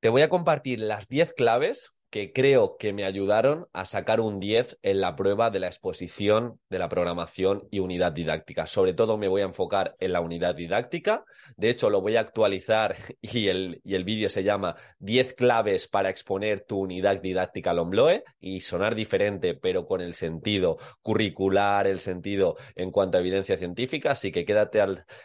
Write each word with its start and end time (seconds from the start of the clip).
Te 0.00 0.10
voy 0.10 0.22
a 0.22 0.28
compartir 0.28 0.78
las 0.78 1.08
10 1.08 1.34
claves 1.34 1.92
que 2.08 2.32
creo 2.32 2.76
que 2.78 2.92
me 2.92 3.04
ayudaron 3.04 3.66
a 3.72 3.84
sacar 3.84 4.20
un 4.20 4.38
10 4.38 4.78
en 4.82 5.00
la 5.00 5.16
prueba 5.16 5.50
de 5.50 5.58
la 5.58 5.66
exposición 5.66 6.60
de 6.70 6.78
la 6.78 6.88
programación 6.88 7.66
y 7.72 7.80
unidad 7.80 8.12
didáctica. 8.12 8.66
Sobre 8.66 8.94
todo 8.94 9.18
me 9.18 9.26
voy 9.26 9.42
a 9.42 9.46
enfocar 9.46 9.96
en 9.98 10.12
la 10.12 10.20
unidad 10.20 10.54
didáctica. 10.54 11.24
De 11.56 11.68
hecho, 11.68 11.90
lo 11.90 12.00
voy 12.00 12.14
a 12.14 12.20
actualizar 12.20 12.94
y 13.20 13.48
el, 13.48 13.80
y 13.82 13.96
el 13.96 14.04
vídeo 14.04 14.30
se 14.30 14.44
llama 14.44 14.76
10 15.00 15.34
claves 15.34 15.88
para 15.88 16.10
exponer 16.10 16.60
tu 16.60 16.78
unidad 16.78 17.20
didáctica 17.20 17.72
al 17.72 18.22
y 18.38 18.60
sonar 18.60 18.94
diferente, 18.94 19.54
pero 19.54 19.84
con 19.84 20.00
el 20.00 20.14
sentido 20.14 20.78
curricular, 21.02 21.88
el 21.88 21.98
sentido 21.98 22.56
en 22.76 22.92
cuanto 22.92 23.18
a 23.18 23.20
evidencia 23.20 23.58
científica. 23.58 24.12
Así 24.12 24.30
que 24.30 24.44
quédate, 24.44 24.80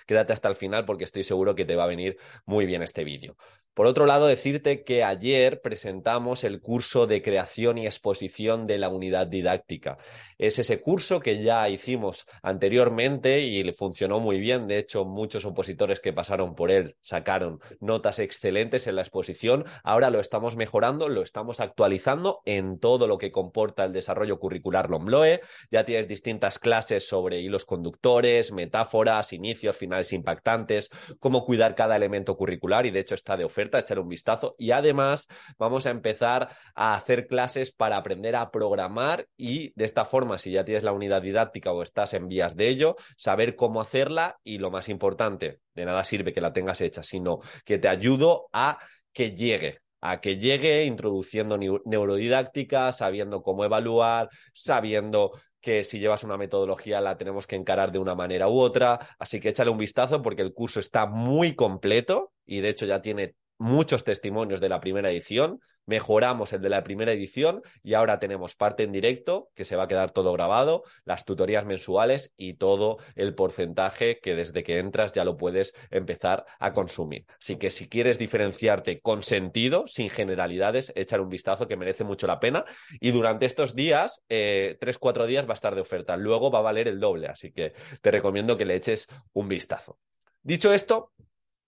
quédate 0.08 0.34
hasta 0.34 0.50
el 0.50 0.55
final 0.55 0.84
porque 0.86 1.03
estoy 1.03 1.23
seguro 1.23 1.53
que 1.53 1.66
te 1.66 1.76
va 1.76 1.84
a 1.84 1.88
venir 1.88 2.17
muy 2.48 2.66
bien 2.66 2.81
este 2.81 3.03
vídeo. 3.03 3.38
Por 3.73 3.88
otro 3.88 4.05
lado, 4.05 4.27
decirte 4.27 4.84
que 4.84 5.04
ayer 5.04 5.59
presentamos 5.62 6.44
el 6.44 6.62
curso 6.62 7.08
de 7.08 7.23
creación 7.23 7.80
y 7.80 7.88
exposición 7.88 8.67
de 8.67 8.78
la 8.78 8.89
unidad 8.89 9.25
didáctica. 9.25 9.97
Es 10.38 10.59
ese 10.59 10.80
curso 10.80 11.20
que 11.20 11.42
ya 11.42 11.67
hicimos 11.70 12.28
anteriormente 12.44 13.42
y 13.42 13.64
funcionó 13.73 14.20
muy 14.20 14.39
bien. 14.39 14.67
De 14.67 14.78
hecho, 14.78 15.06
muchos 15.06 15.45
opositores 15.45 16.00
que 16.00 16.14
pasaron 16.14 16.53
por 16.53 16.70
él 16.70 16.97
sacaron 17.02 17.62
notas 17.80 18.20
excelentes 18.20 18.86
en 18.86 18.95
la 18.95 19.02
exposición. 19.02 19.66
Ahora 19.84 20.12
lo 20.12 20.19
estamos 20.19 20.56
mejorando, 20.56 21.09
lo 21.09 21.23
estamos 21.23 21.59
actualizando 21.59 22.42
en 22.45 22.78
todo 22.78 23.08
lo 23.08 23.17
que 23.17 23.31
comporta 23.31 23.86
el 23.86 23.92
desarrollo 23.92 24.38
curricular 24.38 24.92
LOMBLOE. 24.92 25.42
Ya 25.72 25.84
tienes 25.84 26.08
distintas 26.08 26.59
clases 26.59 27.08
sobre 27.08 27.40
hilos 27.40 27.66
conductores, 27.66 28.52
metáforas, 28.52 29.34
inicios, 29.34 29.75
finales 29.75 30.14
impactantes, 30.14 30.92
cómo 31.19 31.44
cuidar 31.44 31.73
cada 31.73 31.95
elemento 31.95 32.38
curricular 32.38 32.86
y 32.86 32.92
de 32.92 33.00
hecho 33.00 33.16
está 33.16 33.36
de 33.36 33.45
oferta 33.45 33.62
echar 33.72 34.00
un 34.00 34.08
vistazo. 34.08 34.56
Y 34.58 34.72
además 34.72 35.28
vamos 35.58 35.86
a 35.86 35.89
empezar 35.89 36.50
a 36.75 36.95
hacer 36.95 37.28
clases 37.28 37.72
para 37.72 37.97
aprender 37.97 38.36
a 38.36 38.52
programar 38.52 39.28
y 39.38 39.73
de 39.75 39.86
esta 39.86 40.06
forma, 40.06 40.39
si 40.39 40.52
ya 40.52 40.66
tienes 40.66 40.83
la 40.83 40.92
unidad 40.92 41.22
didáctica 41.22 41.72
o 41.72 41.84
estás 41.84 42.14
en 42.14 42.28
vías 42.28 42.56
de 42.56 42.67
ello, 42.67 42.95
saber 43.17 43.56
cómo 43.56 43.81
hacerla 43.81 44.39
y 44.44 44.58
lo 44.58 44.72
más 44.72 44.89
importante, 44.89 45.59
de 45.73 45.86
nada 45.86 46.03
sirve 46.03 46.34
que 46.34 46.41
la 46.41 46.53
tengas 46.53 46.81
hecha, 46.81 47.03
sino 47.03 47.39
que 47.66 47.78
te 47.78 47.88
ayudo 47.88 48.50
a 48.53 48.80
que 49.11 49.36
llegue, 49.36 49.80
a 50.02 50.19
que 50.19 50.38
llegue 50.38 50.86
introduciendo 50.86 51.58
neurodidáctica, 51.58 52.91
sabiendo 52.91 53.41
cómo 53.41 53.64
evaluar, 53.64 54.30
sabiendo 54.53 55.31
que 55.64 55.84
si 55.84 55.97
llevas 56.00 56.25
una 56.25 56.36
metodología 56.36 57.00
la 57.00 57.17
tenemos 57.17 57.47
que 57.47 57.56
encarar 57.56 57.94
de 57.94 58.00
una 58.00 58.16
manera 58.16 58.50
u 58.50 58.59
otra. 58.59 59.00
Así 59.17 59.39
que 59.39 59.50
échale 59.50 59.72
un 59.72 59.78
vistazo 59.78 60.22
porque 60.22 60.41
el 60.41 60.53
curso 60.53 60.81
está 60.81 61.06
muy 61.06 61.56
completo 61.56 62.34
y 62.45 62.59
de 62.59 62.69
hecho 62.69 62.86
ya 62.86 63.02
tiene 63.02 63.36
muchos 63.64 64.03
testimonios 64.03 64.59
de 64.59 64.67
la 64.67 64.81
primera 64.81 65.09
edición, 65.09 65.61
mejoramos 65.86 66.52
el 66.52 66.61
de 66.61 66.67
la 66.67 66.83
primera 66.83 67.14
edición 67.14 67.61
y 67.81 67.94
ahora 67.94 68.19
tenemos 68.19 68.56
parte 68.56 68.83
en 68.83 68.92
directo, 68.92 69.52
que 69.56 69.64
se 69.64 69.78
va 69.78 69.83
a 69.83 69.88
quedar 69.88 70.11
todo 70.11 70.33
grabado, 70.33 70.84
las 71.06 71.24
tutorías 71.24 71.66
mensuales 71.66 72.34
y 72.35 72.56
todo 72.56 72.97
el 73.16 73.35
porcentaje 73.35 74.19
que 74.19 74.35
desde 74.35 74.63
que 74.63 74.79
entras 74.79 75.13
ya 75.13 75.24
lo 75.24 75.38
puedes 75.38 75.74
empezar 75.91 76.46
a 76.59 76.74
consumir. 76.74 77.25
Así 77.40 77.56
que 77.56 77.69
si 77.69 77.88
quieres 77.88 78.19
diferenciarte 78.19 79.00
con 79.00 79.24
sentido, 79.24 79.88
sin 79.88 80.09
generalidades, 80.09 80.91
echar 80.95 81.22
un 81.22 81.30
vistazo 81.30 81.66
que 81.66 81.78
merece 81.78 82.03
mucho 82.03 82.28
la 82.28 82.41
pena. 82.41 82.66
Y 83.00 83.12
durante 83.12 83.45
estos 83.45 83.75
días, 83.75 84.24
eh, 84.28 84.75
tres, 84.81 84.97
cuatro 84.97 85.25
días 85.25 85.47
va 85.47 85.51
a 85.51 85.56
estar 85.56 85.74
de 85.74 85.81
oferta. 85.81 86.18
Luego 86.18 86.51
va 86.51 86.59
a 86.59 86.63
valer 86.63 86.90
el 86.90 87.00
doble, 87.00 87.28
así 87.28 87.53
que 87.53 87.72
te 88.01 88.12
recomiendo 88.12 88.57
que 88.57 88.66
le 88.66 88.75
eches 88.75 89.07
un 89.31 89.47
vistazo. 89.47 89.97
Dicho 90.41 90.74
esto, 90.74 91.13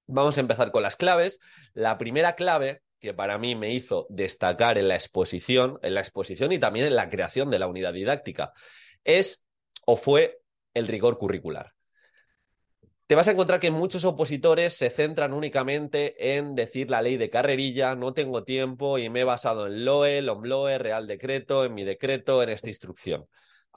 Vamos 0.07 0.38
a 0.38 0.41
empezar 0.41 0.71
con 0.71 0.83
las 0.83 0.95
claves. 0.95 1.39
La 1.73 1.97
primera 1.97 2.35
clave 2.35 2.81
que 2.99 3.13
para 3.13 3.38
mí 3.38 3.55
me 3.55 3.71
hizo 3.71 4.07
destacar 4.09 4.77
en 4.77 4.88
la 4.88 4.95
exposición, 4.95 5.79
en 5.83 5.93
la 5.93 6.01
exposición 6.01 6.51
y 6.51 6.59
también 6.59 6.88
en 6.88 6.95
la 6.95 7.09
creación 7.09 7.49
de 7.51 7.59
la 7.59 7.67
unidad 7.67 7.93
didáctica, 7.93 8.53
es 9.03 9.45
o 9.85 9.95
fue 9.95 10.39
el 10.73 10.88
rigor 10.88 11.17
curricular. 11.17 11.73
Te 13.07 13.13
vas 13.13 13.27
a 13.27 13.31
encontrar 13.31 13.59
que 13.59 13.69
muchos 13.69 14.03
opositores 14.03 14.73
se 14.73 14.89
centran 14.89 15.33
únicamente 15.33 16.35
en 16.35 16.55
decir 16.55 16.89
la 16.89 17.03
ley 17.03 17.17
de 17.17 17.29
carrerilla, 17.29 17.95
no 17.95 18.13
tengo 18.13 18.44
tiempo 18.44 18.97
y 18.97 19.09
me 19.09 19.21
he 19.21 19.23
basado 19.23 19.67
en 19.67 19.85
LOE, 19.85 20.23
LOMLOE, 20.23 20.79
Real 20.79 21.05
Decreto, 21.05 21.65
en 21.65 21.75
mi 21.75 21.83
decreto, 21.83 22.41
en 22.41 22.49
esta 22.49 22.69
instrucción. 22.69 23.27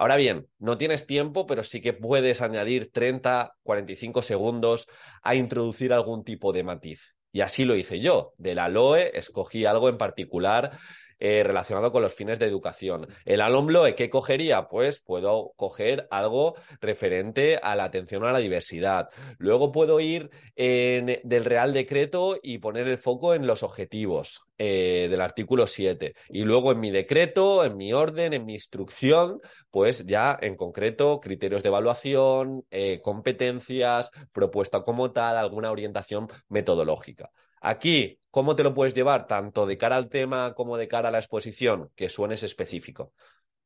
Ahora 0.01 0.15
bien, 0.15 0.47
no 0.61 0.79
tienes 0.79 1.09
tiempo, 1.09 1.45
pero 1.45 1.65
sí 1.65 1.81
que 1.81 1.93
puedes 1.93 2.41
añadir 2.41 2.93
30, 2.93 3.57
45 3.65 4.23
segundos 4.23 4.87
a 5.23 5.35
introducir 5.35 5.93
algún 5.93 6.23
tipo 6.23 6.53
de 6.53 6.63
matiz. 6.63 7.17
Y 7.33 7.41
así 7.41 7.65
lo 7.65 7.75
hice 7.75 7.99
yo. 7.99 8.33
De 8.39 8.55
la 8.55 8.69
LOE 8.69 9.11
escogí 9.19 9.67
algo 9.67 9.89
en 9.89 9.99
particular 9.99 10.79
eh, 11.19 11.43
relacionado 11.45 11.93
con 11.93 12.03
los 12.03 12.15
fines 12.15 12.39
de 12.39 12.47
educación. 12.47 13.07
El 13.25 13.41
alumno, 13.41 13.83
¿qué 13.97 14.11
cogería? 14.11 14.69
Pues 14.69 15.01
puedo 15.01 15.53
coger 15.57 16.07
algo 16.11 16.55
referente 16.81 17.59
a 17.63 17.77
la 17.77 17.85
atención 17.85 18.25
a 18.25 18.33
la 18.33 18.39
diversidad. 18.39 19.09
Luego 19.39 19.73
puedo 19.73 20.01
ir 20.01 20.31
en, 20.57 21.21
del 21.25 21.45
Real 21.45 21.73
Decreto 21.73 22.39
y 22.43 22.59
poner 22.59 22.89
el 22.89 22.99
foco 22.99 23.35
en 23.35 23.47
los 23.47 23.63
objetivos 23.63 24.43
eh, 24.59 25.07
del 25.11 25.21
artículo 25.21 25.67
7. 25.67 26.15
Y 26.31 26.43
luego 26.43 26.73
en 26.73 26.81
mi 26.81 26.91
decreto, 26.91 27.65
en 27.65 27.77
mi 27.77 27.93
orden, 27.93 28.33
en 28.33 28.45
mi 28.45 28.55
instrucción, 28.55 29.41
pues 29.71 30.05
ya 30.07 30.37
en 30.41 30.57
concreto 30.57 31.21
criterios 31.21 31.63
de 31.63 31.69
evaluación, 31.69 32.65
eh, 32.71 33.01
competencias, 33.03 34.11
propuesta 34.33 34.83
como 34.83 35.13
tal, 35.13 35.37
alguna 35.37 35.71
orientación 35.71 36.29
metodológica. 36.49 37.31
Aquí, 37.61 38.19
¿cómo 38.31 38.57
te 38.57 38.63
lo 38.63 38.75
puedes 38.75 38.95
llevar 38.95 39.27
tanto 39.27 39.67
de 39.67 39.79
cara 39.79 39.97
al 39.97 40.09
tema 40.09 40.55
como 40.55 40.77
de 40.77 40.89
cara 40.89 41.09
a 41.09 41.13
la 41.13 41.19
exposición? 41.19 41.91
Que 41.95 42.09
suenes 42.09 42.43
específico. 42.43 43.13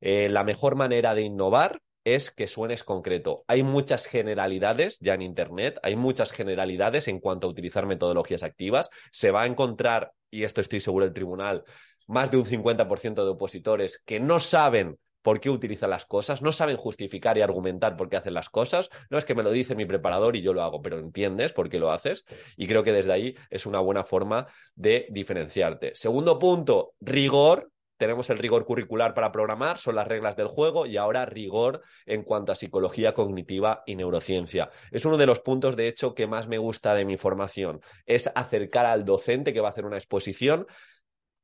Eh, 0.00 0.28
la 0.28 0.44
mejor 0.44 0.76
manera 0.76 1.14
de 1.14 1.22
innovar 1.22 1.80
es 2.04 2.30
que 2.30 2.46
suenes 2.46 2.84
concreto. 2.84 3.44
Hay 3.46 3.62
muchas 3.62 4.06
generalidades 4.06 4.98
ya 5.00 5.14
en 5.14 5.22
Internet, 5.22 5.78
hay 5.82 5.96
muchas 5.96 6.32
generalidades 6.32 7.08
en 7.08 7.20
cuanto 7.20 7.46
a 7.46 7.50
utilizar 7.50 7.86
metodologías 7.86 8.42
activas. 8.42 8.90
Se 9.12 9.30
va 9.30 9.42
a 9.42 9.46
encontrar, 9.46 10.12
y 10.30 10.44
esto 10.44 10.60
estoy 10.60 10.80
seguro 10.80 11.04
el 11.04 11.12
tribunal, 11.12 11.64
más 12.08 12.30
de 12.30 12.38
un 12.38 12.46
50% 12.46 13.24
de 13.24 13.30
opositores 13.30 14.02
que 14.04 14.18
no 14.18 14.40
saben 14.40 14.98
por 15.22 15.40
qué 15.40 15.50
utilizan 15.50 15.90
las 15.90 16.04
cosas, 16.04 16.42
no 16.42 16.52
saben 16.52 16.76
justificar 16.76 17.38
y 17.38 17.42
argumentar 17.42 17.96
por 17.96 18.08
qué 18.08 18.16
hacen 18.16 18.34
las 18.34 18.50
cosas. 18.50 18.90
No 19.08 19.18
es 19.18 19.24
que 19.24 19.34
me 19.34 19.42
lo 19.42 19.50
dice 19.50 19.74
mi 19.74 19.86
preparador 19.86 20.36
y 20.36 20.42
yo 20.42 20.52
lo 20.52 20.62
hago, 20.62 20.82
pero 20.82 20.98
entiendes 20.98 21.52
por 21.52 21.68
qué 21.68 21.78
lo 21.78 21.90
haces. 21.92 22.24
Y 22.56 22.66
creo 22.66 22.82
que 22.82 22.92
desde 22.92 23.12
ahí 23.12 23.34
es 23.50 23.66
una 23.66 23.80
buena 23.80 24.04
forma 24.04 24.46
de 24.74 25.06
diferenciarte. 25.10 25.92
Segundo 25.94 26.38
punto, 26.38 26.94
rigor. 27.00 27.70
Tenemos 27.98 28.30
el 28.30 28.38
rigor 28.38 28.64
curricular 28.64 29.14
para 29.14 29.30
programar, 29.30 29.78
son 29.78 29.94
las 29.94 30.08
reglas 30.08 30.34
del 30.34 30.48
juego 30.48 30.86
y 30.86 30.96
ahora 30.96 31.24
rigor 31.24 31.82
en 32.04 32.24
cuanto 32.24 32.50
a 32.50 32.56
psicología 32.56 33.14
cognitiva 33.14 33.84
y 33.86 33.94
neurociencia. 33.94 34.70
Es 34.90 35.04
uno 35.04 35.16
de 35.16 35.26
los 35.26 35.38
puntos, 35.38 35.76
de 35.76 35.86
hecho, 35.86 36.12
que 36.12 36.26
más 36.26 36.48
me 36.48 36.58
gusta 36.58 36.96
de 36.96 37.04
mi 37.04 37.16
formación. 37.16 37.80
Es 38.04 38.28
acercar 38.34 38.86
al 38.86 39.04
docente 39.04 39.52
que 39.52 39.60
va 39.60 39.68
a 39.68 39.70
hacer 39.70 39.84
una 39.84 39.98
exposición 39.98 40.66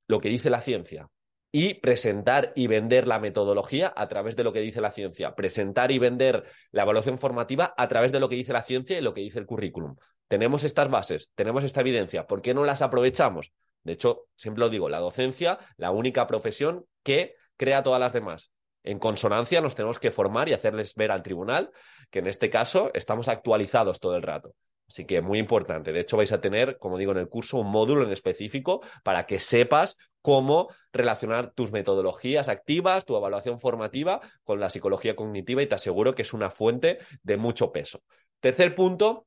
lo 0.08 0.18
que 0.18 0.30
dice 0.30 0.50
la 0.50 0.60
ciencia, 0.60 1.08
y 1.50 1.74
presentar 1.74 2.52
y 2.54 2.66
vender 2.66 3.06
la 3.06 3.18
metodología 3.18 3.92
a 3.96 4.08
través 4.08 4.36
de 4.36 4.44
lo 4.44 4.52
que 4.52 4.60
dice 4.60 4.80
la 4.80 4.92
ciencia, 4.92 5.34
presentar 5.34 5.90
y 5.90 5.98
vender 5.98 6.44
la 6.72 6.82
evaluación 6.82 7.18
formativa 7.18 7.74
a 7.76 7.88
través 7.88 8.12
de 8.12 8.20
lo 8.20 8.28
que 8.28 8.36
dice 8.36 8.52
la 8.52 8.62
ciencia 8.62 8.98
y 8.98 9.00
lo 9.00 9.14
que 9.14 9.22
dice 9.22 9.38
el 9.38 9.46
currículum. 9.46 9.96
Tenemos 10.28 10.62
estas 10.64 10.90
bases, 10.90 11.30
tenemos 11.34 11.64
esta 11.64 11.80
evidencia, 11.80 12.26
¿por 12.26 12.42
qué 12.42 12.52
no 12.52 12.64
las 12.64 12.82
aprovechamos? 12.82 13.52
De 13.82 13.92
hecho, 13.92 14.26
siempre 14.36 14.60
lo 14.60 14.68
digo, 14.68 14.88
la 14.90 14.98
docencia, 14.98 15.58
la 15.78 15.90
única 15.90 16.26
profesión 16.26 16.84
que 17.02 17.36
crea 17.56 17.82
todas 17.82 18.00
las 18.00 18.12
demás. 18.12 18.52
En 18.84 18.98
consonancia 18.98 19.60
nos 19.60 19.74
tenemos 19.74 19.98
que 19.98 20.10
formar 20.10 20.48
y 20.48 20.52
hacerles 20.52 20.94
ver 20.94 21.10
al 21.10 21.22
tribunal 21.22 21.70
que 22.10 22.18
en 22.20 22.26
este 22.26 22.50
caso 22.50 22.90
estamos 22.94 23.28
actualizados 23.28 24.00
todo 24.00 24.16
el 24.16 24.22
rato. 24.22 24.54
Así 24.88 25.04
que 25.04 25.20
muy 25.20 25.38
importante. 25.38 25.92
De 25.92 26.00
hecho, 26.00 26.16
vais 26.16 26.32
a 26.32 26.40
tener, 26.40 26.78
como 26.78 26.96
digo 26.96 27.12
en 27.12 27.18
el 27.18 27.28
curso, 27.28 27.58
un 27.58 27.70
módulo 27.70 28.04
en 28.04 28.10
específico 28.10 28.80
para 29.02 29.26
que 29.26 29.38
sepas 29.38 29.98
cómo 30.28 30.68
relacionar 30.92 31.52
tus 31.54 31.72
metodologías 31.72 32.50
activas, 32.50 33.06
tu 33.06 33.16
evaluación 33.16 33.60
formativa 33.60 34.20
con 34.44 34.60
la 34.60 34.68
psicología 34.68 35.16
cognitiva 35.16 35.62
y 35.62 35.66
te 35.66 35.76
aseguro 35.76 36.14
que 36.14 36.20
es 36.20 36.34
una 36.34 36.50
fuente 36.50 36.98
de 37.22 37.38
mucho 37.38 37.72
peso. 37.72 38.02
Tercer 38.38 38.74
punto 38.74 39.26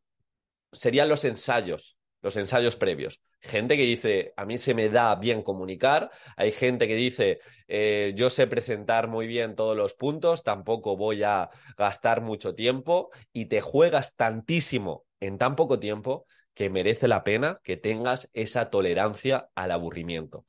serían 0.71 1.09
los 1.09 1.25
ensayos. 1.25 1.97
los 2.21 2.37
ensayos 2.37 2.75
previos. 2.75 3.19
Gente 3.39 3.77
que 3.77 3.83
dice, 3.83 4.31
a 4.37 4.45
mí 4.45 4.59
se 4.59 4.75
me 4.75 4.89
da 4.89 5.15
bien 5.15 5.41
comunicar, 5.41 6.11
hay 6.37 6.51
gente 6.51 6.87
que 6.87 6.95
dice, 6.95 7.39
eh, 7.67 8.13
yo 8.15 8.29
sé 8.29 8.45
presentar 8.45 9.07
muy 9.07 9.25
bien 9.25 9.55
todos 9.55 9.75
los 9.75 9.95
puntos, 9.95 10.43
tampoco 10.43 10.97
voy 10.97 11.23
a 11.23 11.49
gastar 11.79 12.21
mucho 12.21 12.53
tiempo 12.53 13.09
y 13.33 13.45
te 13.45 13.59
juegas 13.59 14.15
tantísimo 14.15 15.05
en 15.19 15.39
tan 15.39 15.55
poco 15.55 15.79
tiempo 15.79 16.27
que 16.53 16.69
merece 16.69 17.07
la 17.07 17.23
pena 17.23 17.59
que 17.63 17.75
tengas 17.75 18.29
esa 18.33 18.69
tolerancia 18.69 19.49
al 19.55 19.71
aburrimiento 19.71 20.45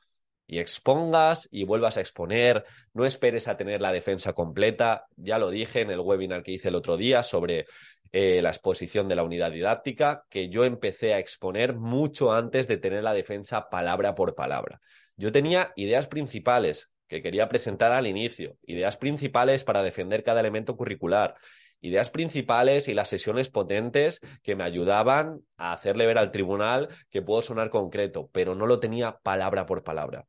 y 0.46 0.58
expongas 0.58 1.48
y 1.50 1.64
vuelvas 1.64 1.96
a 1.96 2.00
exponer, 2.00 2.64
no 2.92 3.04
esperes 3.04 3.48
a 3.48 3.56
tener 3.56 3.80
la 3.80 3.92
defensa 3.92 4.32
completa, 4.32 5.06
ya 5.16 5.38
lo 5.38 5.50
dije 5.50 5.80
en 5.80 5.90
el 5.90 6.00
webinar 6.00 6.42
que 6.42 6.52
hice 6.52 6.68
el 6.68 6.74
otro 6.74 6.96
día 6.96 7.22
sobre 7.22 7.66
eh, 8.12 8.42
la 8.42 8.50
exposición 8.50 9.08
de 9.08 9.14
la 9.14 9.24
unidad 9.24 9.50
didáctica, 9.50 10.24
que 10.28 10.50
yo 10.50 10.64
empecé 10.64 11.14
a 11.14 11.18
exponer 11.18 11.74
mucho 11.74 12.32
antes 12.32 12.68
de 12.68 12.76
tener 12.76 13.02
la 13.02 13.14
defensa 13.14 13.70
palabra 13.70 14.14
por 14.14 14.34
palabra. 14.34 14.80
Yo 15.16 15.32
tenía 15.32 15.72
ideas 15.76 16.06
principales 16.08 16.90
que 17.06 17.22
quería 17.22 17.48
presentar 17.48 17.92
al 17.92 18.06
inicio, 18.06 18.56
ideas 18.64 18.96
principales 18.96 19.64
para 19.64 19.82
defender 19.82 20.22
cada 20.22 20.40
elemento 20.40 20.76
curricular, 20.76 21.34
ideas 21.82 22.10
principales 22.10 22.88
y 22.88 22.94
las 22.94 23.08
sesiones 23.08 23.50
potentes 23.50 24.20
que 24.42 24.56
me 24.56 24.64
ayudaban 24.64 25.42
a 25.56 25.72
hacerle 25.72 26.06
ver 26.06 26.16
al 26.16 26.30
tribunal 26.30 26.88
que 27.10 27.22
puedo 27.22 27.42
sonar 27.42 27.70
concreto, 27.70 28.30
pero 28.32 28.54
no 28.54 28.66
lo 28.66 28.80
tenía 28.80 29.18
palabra 29.18 29.66
por 29.66 29.82
palabra. 29.82 30.26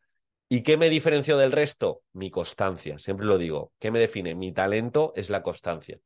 ¿Y 0.50 0.63
qué 0.63 0.77
me 0.77 0.89
diferenció 0.89 1.38
del 1.38 1.51
resto? 1.51 2.01
Mi 2.11 2.29
constancia, 2.29 3.00
siempre 3.00 3.25
lo 3.25 3.38
digo. 3.38 3.71
¿Qué 3.79 3.91
me 3.91 4.00
define? 4.00 4.35
Mi 4.35 4.51
talento 4.51 5.13
es 5.15 5.29
la 5.29 5.41
constancia. 5.41 6.00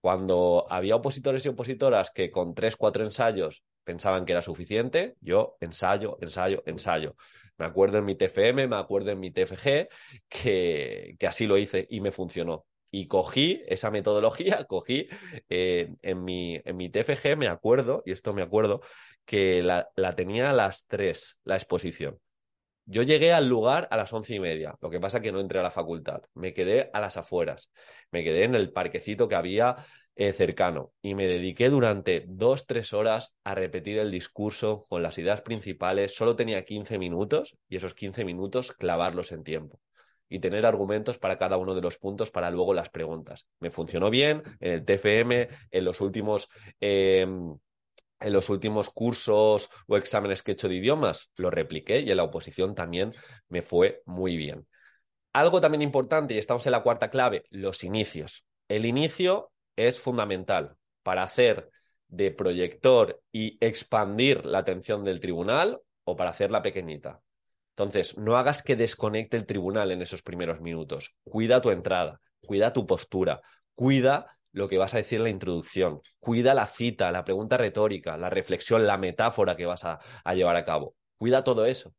Cuando 0.00 0.66
había 0.68 0.96
opositores 0.96 1.44
y 1.46 1.48
opositoras 1.48 2.10
que 2.10 2.30
con 2.30 2.54
tres, 2.54 2.76
cuatro 2.76 3.04
ensayos 3.04 3.64
pensaban 3.84 4.24
que 4.24 4.32
era 4.32 4.42
suficiente, 4.42 5.16
yo 5.20 5.56
ensayo, 5.60 6.18
ensayo, 6.20 6.62
ensayo. 6.66 7.16
Me 7.56 7.66
acuerdo 7.66 7.98
en 7.98 8.04
mi 8.04 8.14
TFM, 8.14 8.66
me 8.66 8.76
acuerdo 8.76 9.10
en 9.10 9.20
mi 9.20 9.30
TFG, 9.30 9.88
que, 10.28 11.16
que 11.18 11.26
así 11.26 11.46
lo 11.46 11.56
hice 11.56 11.86
y 11.88 12.00
me 12.00 12.12
funcionó 12.12 12.66
y 12.92 13.08
cogí 13.08 13.62
esa 13.66 13.90
metodología, 13.90 14.64
cogí 14.68 15.08
eh, 15.48 15.94
en, 16.02 16.22
mi, 16.22 16.60
en 16.64 16.76
mi 16.76 16.90
TFG, 16.90 17.36
me 17.36 17.48
acuerdo, 17.48 18.02
y 18.06 18.12
esto 18.12 18.32
me 18.34 18.42
acuerdo, 18.42 18.82
que 19.24 19.62
la, 19.62 19.88
la, 19.96 20.14
tenía 20.14 20.50
a 20.50 20.52
las 20.52 20.86
tres, 20.86 21.38
la 21.44 21.56
exposición. 21.56 22.20
Yo 22.84 23.02
llegué 23.02 23.32
al 23.32 23.48
lugar 23.48 23.88
a 23.90 23.96
las 23.96 24.12
once 24.12 24.34
y 24.34 24.40
media, 24.40 24.74
lo 24.80 24.90
que 24.90 25.00
pasa 25.00 25.20
que 25.22 25.32
no 25.32 25.40
entré 25.40 25.60
a 25.60 25.62
la 25.62 25.70
facultad, 25.70 26.22
me 26.34 26.52
quedé 26.52 26.90
a 26.92 27.00
las 27.00 27.16
afueras, 27.16 27.70
me 28.10 28.24
quedé 28.24 28.44
en 28.44 28.54
el 28.54 28.72
parquecito 28.72 29.28
que 29.28 29.36
había 29.36 29.76
eh, 30.14 30.32
cercano 30.32 30.92
y 31.00 31.14
me 31.14 31.26
dediqué 31.26 31.70
durante 31.70 32.24
dos, 32.28 32.66
tres 32.66 32.92
horas 32.92 33.32
a 33.44 33.54
repetir 33.54 33.98
el 33.98 34.10
discurso 34.10 34.84
con 34.88 35.02
las 35.02 35.16
ideas 35.16 35.42
principales, 35.42 36.14
solo 36.14 36.36
tenía 36.36 36.64
15 36.64 36.98
minutos 36.98 37.56
y 37.68 37.76
esos 37.76 37.94
15 37.94 38.24
minutos 38.24 38.72
clavarlos 38.72 39.32
en 39.32 39.44
tiempo 39.44 39.80
y 40.32 40.40
tener 40.40 40.64
argumentos 40.64 41.18
para 41.18 41.36
cada 41.36 41.58
uno 41.58 41.74
de 41.74 41.82
los 41.82 41.98
puntos 41.98 42.30
para 42.30 42.50
luego 42.50 42.72
las 42.72 42.88
preguntas. 42.88 43.46
Me 43.60 43.70
funcionó 43.70 44.08
bien 44.08 44.42
en 44.60 44.72
el 44.72 44.84
TFM, 44.84 45.48
en 45.70 45.84
los 45.84 46.00
últimos... 46.00 46.48
Em, 46.80 47.54
en 48.20 48.32
los 48.32 48.50
últimos 48.50 48.88
cursos 48.88 49.68
o 49.88 49.96
exámenes 49.96 50.44
que 50.44 50.52
he 50.52 50.54
hecho 50.54 50.68
de 50.68 50.76
idiomas, 50.76 51.32
lo 51.34 51.50
repliqué 51.50 51.98
y 51.98 52.10
en 52.12 52.16
la 52.16 52.22
oposición 52.22 52.76
también 52.76 53.12
me 53.48 53.62
fue 53.62 54.00
muy 54.06 54.36
bien. 54.36 54.68
Algo 55.32 55.60
también 55.60 55.82
importante, 55.82 56.34
y 56.34 56.38
estamos 56.38 56.64
en 56.66 56.72
la 56.72 56.84
cuarta 56.84 57.10
clave, 57.10 57.42
los 57.50 57.82
inicios. 57.82 58.44
El 58.68 58.86
inicio 58.86 59.50
es 59.74 59.98
fundamental 59.98 60.76
para 61.02 61.24
hacer 61.24 61.68
de 62.06 62.30
proyector 62.30 63.20
y 63.32 63.58
expandir 63.60 64.46
la 64.46 64.58
atención 64.58 65.02
del 65.02 65.18
tribunal 65.18 65.80
o 66.04 66.14
para 66.14 66.30
hacerla 66.30 66.62
pequeñita. 66.62 67.22
Entonces, 67.76 68.18
no 68.18 68.36
hagas 68.36 68.62
que 68.62 68.76
desconecte 68.76 69.36
el 69.36 69.46
tribunal 69.46 69.90
en 69.92 70.02
esos 70.02 70.22
primeros 70.22 70.60
minutos. 70.60 71.14
Cuida 71.24 71.60
tu 71.60 71.70
entrada, 71.70 72.20
cuida 72.40 72.72
tu 72.72 72.86
postura, 72.86 73.40
cuida 73.74 74.38
lo 74.52 74.68
que 74.68 74.76
vas 74.76 74.92
a 74.92 74.98
decir 74.98 75.18
en 75.18 75.24
la 75.24 75.30
introducción, 75.30 76.02
cuida 76.20 76.52
la 76.52 76.66
cita, 76.66 77.10
la 77.10 77.24
pregunta 77.24 77.56
retórica, 77.56 78.18
la 78.18 78.28
reflexión, 78.28 78.86
la 78.86 78.98
metáfora 78.98 79.56
que 79.56 79.64
vas 79.64 79.84
a, 79.84 79.98
a 80.22 80.34
llevar 80.34 80.56
a 80.56 80.64
cabo. 80.66 80.94
Cuida 81.16 81.42
todo 81.42 81.64
eso, 81.64 81.94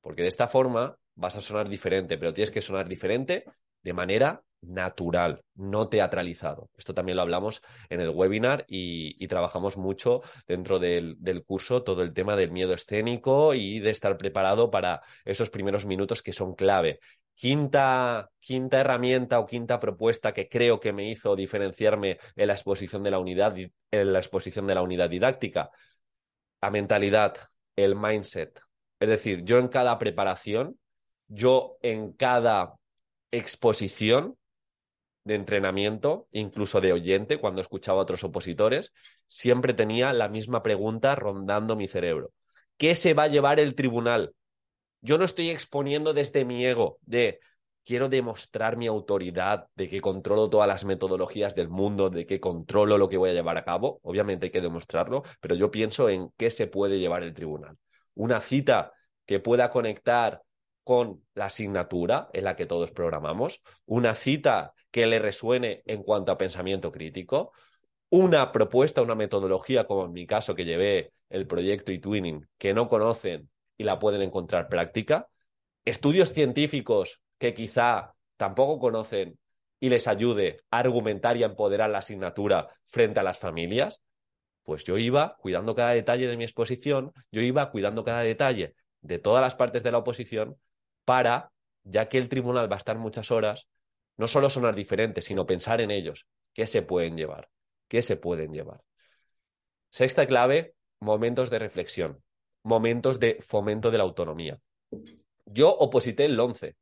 porque 0.00 0.22
de 0.22 0.28
esta 0.28 0.46
forma 0.46 0.96
vas 1.16 1.36
a 1.36 1.40
sonar 1.40 1.68
diferente, 1.68 2.18
pero 2.18 2.32
tienes 2.32 2.52
que 2.52 2.62
sonar 2.62 2.88
diferente 2.88 3.44
de 3.82 3.92
manera 3.92 4.44
natural, 4.62 5.42
no 5.54 5.88
teatralizado. 5.88 6.70
Esto 6.76 6.94
también 6.94 7.16
lo 7.16 7.22
hablamos 7.22 7.62
en 7.90 8.00
el 8.00 8.10
webinar 8.10 8.64
y, 8.68 9.26
trabajamos 9.26 9.76
mucho 9.76 10.22
dentro 10.46 10.78
del, 10.78 11.16
curso 11.46 11.82
todo 11.82 12.02
el 12.02 12.12
tema 12.12 12.36
del 12.36 12.50
miedo 12.50 12.72
escénico 12.72 13.54
y 13.54 13.80
de 13.80 13.90
estar 13.90 14.16
preparado 14.16 14.70
para 14.70 15.02
esos 15.24 15.50
primeros 15.50 15.86
minutos 15.86 16.22
que 16.22 16.32
son 16.32 16.54
clave. 16.54 17.00
Quinta, 17.34 18.30
quinta 18.38 18.80
herramienta 18.80 19.40
o 19.40 19.46
quinta 19.46 19.80
propuesta 19.80 20.32
que 20.32 20.48
creo 20.48 20.78
que 20.78 20.92
me 20.92 21.08
hizo 21.08 21.34
diferenciarme 21.34 22.18
en 22.36 22.46
la 22.46 22.52
exposición 22.52 23.02
de 23.02 23.10
la 23.10 23.18
unidad, 23.18 23.56
en 23.56 24.12
la 24.12 24.18
exposición 24.18 24.66
de 24.66 24.74
la 24.74 24.82
unidad 24.82 25.10
didáctica, 25.10 25.70
la 26.60 26.70
mentalidad, 26.70 27.34
el 27.74 27.96
mindset. 27.96 28.60
Es 29.00 29.08
decir, 29.08 29.42
yo 29.44 29.58
en 29.58 29.68
cada 29.68 29.98
preparación, 29.98 30.78
yo 31.26 31.78
en 31.82 32.12
cada 32.12 32.74
exposición 33.32 34.36
de 35.24 35.34
entrenamiento, 35.34 36.26
incluso 36.30 36.80
de 36.80 36.92
oyente, 36.92 37.38
cuando 37.38 37.60
escuchaba 37.60 38.00
a 38.00 38.02
otros 38.02 38.24
opositores, 38.24 38.92
siempre 39.26 39.74
tenía 39.74 40.12
la 40.12 40.28
misma 40.28 40.62
pregunta 40.62 41.14
rondando 41.14 41.76
mi 41.76 41.88
cerebro. 41.88 42.32
¿Qué 42.76 42.94
se 42.94 43.14
va 43.14 43.24
a 43.24 43.28
llevar 43.28 43.60
el 43.60 43.74
tribunal? 43.74 44.34
Yo 45.00 45.18
no 45.18 45.24
estoy 45.24 45.50
exponiendo 45.50 46.12
desde 46.14 46.44
mi 46.44 46.64
ego 46.64 46.98
de 47.02 47.40
quiero 47.84 48.08
demostrar 48.08 48.76
mi 48.76 48.86
autoridad, 48.86 49.66
de 49.74 49.88
que 49.88 50.00
controlo 50.00 50.48
todas 50.48 50.68
las 50.68 50.84
metodologías 50.84 51.54
del 51.54 51.68
mundo, 51.68 52.10
de 52.10 52.26
que 52.26 52.40
controlo 52.40 52.98
lo 52.98 53.08
que 53.08 53.16
voy 53.16 53.30
a 53.30 53.34
llevar 53.34 53.56
a 53.56 53.64
cabo. 53.64 54.00
Obviamente 54.02 54.46
hay 54.46 54.52
que 54.52 54.60
demostrarlo, 54.60 55.22
pero 55.40 55.54
yo 55.54 55.70
pienso 55.70 56.08
en 56.08 56.30
qué 56.36 56.50
se 56.50 56.66
puede 56.66 56.98
llevar 56.98 57.22
el 57.22 57.34
tribunal. 57.34 57.76
Una 58.14 58.40
cita 58.40 58.92
que 59.26 59.40
pueda 59.40 59.70
conectar 59.70 60.42
con 60.84 61.22
la 61.34 61.46
asignatura 61.46 62.28
en 62.32 62.44
la 62.44 62.56
que 62.56 62.66
todos 62.66 62.90
programamos, 62.90 63.62
una 63.86 64.14
cita 64.14 64.74
que 64.90 65.06
le 65.06 65.18
resuene 65.18 65.82
en 65.86 66.02
cuanto 66.02 66.32
a 66.32 66.38
pensamiento 66.38 66.90
crítico, 66.90 67.52
una 68.10 68.52
propuesta, 68.52 69.00
una 69.00 69.14
metodología, 69.14 69.86
como 69.86 70.04
en 70.04 70.12
mi 70.12 70.26
caso 70.26 70.54
que 70.54 70.64
llevé 70.64 71.12
el 71.30 71.46
proyecto 71.46 71.92
eTwinning, 71.92 72.46
que 72.58 72.74
no 72.74 72.88
conocen 72.88 73.48
y 73.76 73.84
la 73.84 73.98
pueden 73.98 74.22
encontrar 74.22 74.68
práctica, 74.68 75.28
estudios 75.84 76.32
científicos 76.32 77.20
que 77.38 77.54
quizá 77.54 78.14
tampoco 78.36 78.78
conocen 78.78 79.38
y 79.80 79.88
les 79.88 80.06
ayude 80.08 80.60
a 80.70 80.78
argumentar 80.78 81.36
y 81.36 81.42
a 81.42 81.46
empoderar 81.46 81.90
la 81.90 81.98
asignatura 81.98 82.68
frente 82.84 83.20
a 83.20 83.22
las 83.22 83.38
familias, 83.38 84.02
pues 84.62 84.84
yo 84.84 84.98
iba 84.98 85.36
cuidando 85.38 85.74
cada 85.74 85.90
detalle 85.90 86.28
de 86.28 86.36
mi 86.36 86.44
exposición, 86.44 87.12
yo 87.32 87.40
iba 87.40 87.70
cuidando 87.70 88.04
cada 88.04 88.20
detalle 88.20 88.74
de 89.00 89.18
todas 89.18 89.42
las 89.42 89.54
partes 89.54 89.82
de 89.82 89.90
la 89.90 89.98
oposición 89.98 90.56
para, 91.04 91.52
ya 91.84 92.08
que 92.08 92.18
el 92.18 92.28
tribunal 92.28 92.70
va 92.70 92.76
a 92.76 92.78
estar 92.78 92.98
muchas 92.98 93.30
horas, 93.30 93.68
no 94.16 94.28
solo 94.28 94.50
sonar 94.50 94.74
diferentes, 94.74 95.24
sino 95.24 95.46
pensar 95.46 95.80
en 95.80 95.90
ellos. 95.90 96.26
¿Qué 96.52 96.66
se 96.66 96.82
pueden 96.82 97.16
llevar? 97.16 97.48
¿Qué 97.88 98.02
se 98.02 98.16
pueden 98.16 98.52
llevar? 98.52 98.82
Sexta 99.90 100.26
clave, 100.26 100.74
momentos 101.00 101.50
de 101.50 101.58
reflexión, 101.58 102.22
momentos 102.62 103.20
de 103.20 103.38
fomento 103.42 103.90
de 103.90 103.98
la 103.98 104.04
autonomía. 104.04 104.58
Yo 105.46 105.70
oposité 105.70 106.24
el 106.24 106.38
11 106.38 106.76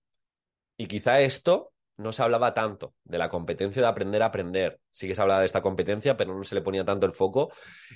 y 0.77 0.87
quizá 0.87 1.21
esto 1.21 1.73
no 1.97 2.13
se 2.13 2.23
hablaba 2.23 2.55
tanto 2.55 2.95
de 3.05 3.19
la 3.19 3.29
competencia 3.29 3.83
de 3.83 3.89
aprender 3.89 4.23
a 4.23 4.27
aprender. 4.27 4.81
Sí 4.91 5.07
que 5.07 5.15
se 5.15 5.23
hablaba 5.23 5.41
de 5.41 5.47
esta 5.47 5.63
competencia, 5.63 6.17
pero 6.17 6.35
no 6.35 6.45
se 6.45 6.55
le 6.55 6.63
ponía 6.63 6.85
tanto 6.85 7.07
el 7.07 7.13
foco 7.13 7.53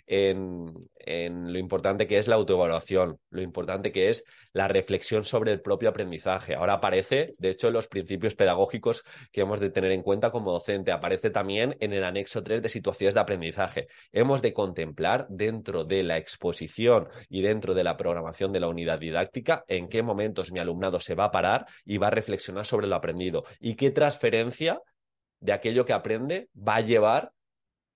en, 0.06 0.72
lo 1.06 1.58
importante 1.58 2.06
que 2.06 2.18
es 2.18 2.28
la 2.28 2.36
autoevaluación, 2.36 3.18
lo 3.30 3.42
importante 3.42 3.92
que 3.92 4.10
es 4.10 4.24
la 4.52 4.68
reflexión 4.68 5.24
sobre 5.24 5.52
el 5.52 5.60
propio 5.60 5.88
aprendizaje. 5.88 6.54
Ahora 6.54 6.74
aparece, 6.74 7.34
de 7.38 7.50
hecho, 7.50 7.68
en 7.68 7.74
los 7.74 7.88
principios 7.88 8.34
pedagógicos 8.34 9.04
que 9.32 9.40
hemos 9.40 9.60
de 9.60 9.70
tener 9.70 9.90
en 9.90 10.02
cuenta 10.02 10.30
como 10.30 10.52
docente. 10.52 10.92
Aparece 10.92 11.30
también 11.30 11.76
en 11.80 11.92
el 11.92 12.04
anexo 12.04 12.42
3 12.42 12.62
de 12.62 12.68
situaciones 12.68 13.14
de 13.14 13.20
aprendizaje. 13.20 13.88
Hemos 14.12 14.40
de 14.42 14.52
contemplar 14.52 15.26
dentro 15.28 15.84
de 15.84 16.02
la 16.02 16.16
exposición 16.16 17.08
y 17.28 17.42
dentro 17.42 17.74
de 17.74 17.84
la 17.84 17.96
programación 17.96 18.52
de 18.52 18.60
la 18.60 18.68
unidad 18.68 18.98
didáctica 18.98 19.64
en 19.68 19.88
qué 19.88 20.02
momentos 20.02 20.52
mi 20.52 20.60
alumnado 20.60 21.00
se 21.00 21.14
va 21.14 21.24
a 21.24 21.30
parar 21.30 21.66
y 21.84 21.98
va 21.98 22.08
a 22.08 22.10
reflexionar 22.10 22.66
sobre 22.66 22.86
lo 22.86 22.96
aprendido 22.96 23.44
y 23.60 23.74
qué 23.74 23.90
transferencia 23.90 24.80
de 25.44 25.52
aquello 25.52 25.84
que 25.84 25.92
aprende 25.92 26.48
va 26.56 26.76
a 26.76 26.80
llevar 26.80 27.32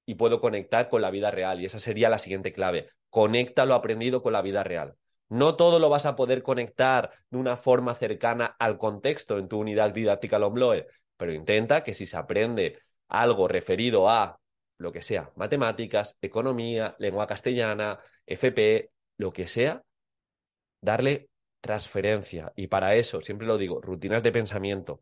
y 0.05 0.17
puedo 0.17 0.39
conectar 0.41 0.91
con 0.91 1.01
la 1.01 1.11
vida 1.11 1.31
real. 1.31 1.61
Y 1.61 1.65
esa 1.65 1.81
sería 1.81 2.11
la 2.11 2.19
siguiente 2.19 2.53
clave. 2.53 2.91
Conecta 3.09 3.65
lo 3.65 3.75
aprendido 3.75 4.23
con 4.23 4.35
la 4.35 4.43
vida 4.43 4.65
real. 4.65 4.97
No 5.31 5.57
todo 5.57 5.79
lo 5.79 5.89
vas 5.89 6.05
a 6.05 6.15
poder 6.15 6.43
conectar 6.43 7.11
de 7.31 7.39
una 7.39 7.57
forma 7.57 7.95
cercana 7.95 8.55
al 8.59 8.77
contexto 8.77 9.39
en 9.39 9.49
tu 9.49 9.59
unidad 9.59 9.93
didáctica 9.93 10.39
Lombloe, 10.39 10.87
pero 11.17 11.33
intenta 11.33 11.83
que 11.83 11.95
si 11.95 12.07
se 12.07 12.19
aprende 12.19 12.79
algo 13.09 13.49
referido 13.49 14.11
a 14.11 14.39
lo 14.77 14.93
que 14.93 15.01
sea, 15.01 15.33
matemáticas, 15.35 16.19
economía, 16.21 16.97
lengua 16.99 17.27
castellana, 17.27 17.99
FP, 18.27 18.91
lo 19.17 19.33
que 19.33 19.47
sea, 19.47 19.83
darle 20.83 21.31
transferencia. 21.61 22.53
Y 22.57 22.67
para 22.67 22.95
eso, 22.95 23.23
siempre 23.23 23.47
lo 23.47 23.57
digo, 23.57 23.81
rutinas 23.81 24.23
de 24.23 24.33
pensamiento, 24.33 25.01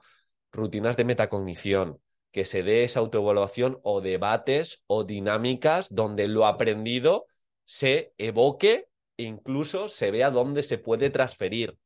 rutinas 0.52 0.96
de 0.96 1.04
metacognición, 1.04 2.00
que 2.36 2.44
se 2.44 2.62
dé 2.62 2.84
esa 2.84 3.00
autoevaluación 3.00 3.80
o 3.82 4.02
debates 4.02 4.82
o 4.86 5.04
dinámicas 5.04 5.88
donde 5.88 6.28
lo 6.28 6.44
aprendido 6.44 7.24
se 7.64 8.12
evoque 8.18 8.88
e 9.16 9.22
incluso 9.22 9.88
se 9.88 10.10
vea 10.10 10.28
dónde 10.28 10.62
se 10.62 10.76
puede 10.76 11.08
transferir. 11.08 11.78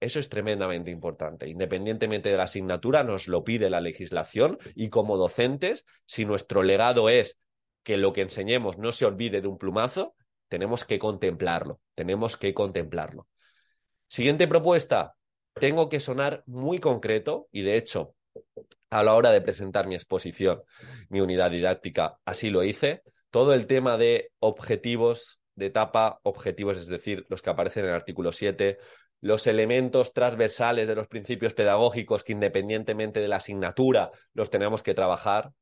Eso 0.00 0.18
es 0.18 0.28
tremendamente 0.28 0.90
importante. 0.90 1.48
Independientemente 1.48 2.30
de 2.30 2.36
la 2.36 2.42
asignatura, 2.42 3.04
nos 3.04 3.28
lo 3.28 3.44
pide 3.44 3.70
la 3.70 3.80
legislación 3.80 4.58
y 4.74 4.88
como 4.88 5.16
docentes, 5.16 5.84
si 6.04 6.24
nuestro 6.24 6.64
legado 6.64 7.08
es 7.08 7.40
que 7.84 7.96
lo 7.96 8.12
que 8.12 8.22
enseñemos 8.22 8.78
no 8.78 8.90
se 8.90 9.04
olvide 9.04 9.40
de 9.40 9.46
un 9.46 9.56
plumazo, 9.56 10.16
tenemos 10.48 10.84
que 10.84 10.98
contemplarlo, 10.98 11.78
tenemos 11.94 12.36
que 12.36 12.54
contemplarlo. 12.54 13.28
Siguiente 14.08 14.48
propuesta, 14.48 15.14
tengo 15.54 15.88
que 15.88 16.00
sonar 16.00 16.42
muy 16.46 16.80
concreto 16.80 17.46
y 17.52 17.62
de 17.62 17.76
hecho, 17.76 18.15
a 18.98 19.04
la 19.04 19.14
hora 19.14 19.30
de 19.30 19.42
presentar 19.42 19.86
mi 19.86 19.94
exposición, 19.94 20.62
mi 21.10 21.20
unidad 21.20 21.50
didáctica, 21.50 22.18
así 22.24 22.48
lo 22.50 22.64
hice. 22.64 23.02
Todo 23.30 23.52
el 23.52 23.66
tema 23.66 23.98
de 23.98 24.32
objetivos 24.38 25.40
de 25.54 25.66
etapa, 25.66 26.20
objetivos, 26.22 26.78
es 26.78 26.86
decir, 26.86 27.26
los 27.28 27.42
que 27.42 27.50
aparecen 27.50 27.84
en 27.84 27.90
el 27.90 27.96
artículo 27.96 28.32
7, 28.32 28.78
los 29.20 29.46
elementos 29.46 30.12
transversales 30.12 30.88
de 30.88 30.94
los 30.94 31.08
principios 31.08 31.52
pedagógicos 31.52 32.24
que 32.24 32.32
independientemente 32.32 33.20
de 33.20 33.28
la 33.28 33.36
asignatura 33.36 34.10
los 34.32 34.50
tenemos 34.50 34.82
que 34.82 34.94
trabajar. 34.94 35.52